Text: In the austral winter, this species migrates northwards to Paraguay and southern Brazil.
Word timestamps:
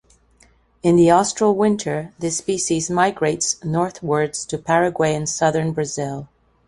In 0.81 0.95
the 0.95 1.11
austral 1.11 1.53
winter, 1.55 2.11
this 2.17 2.35
species 2.37 2.89
migrates 2.89 3.63
northwards 3.63 4.47
to 4.47 4.57
Paraguay 4.57 5.13
and 5.13 5.29
southern 5.29 5.73
Brazil. 5.73 6.27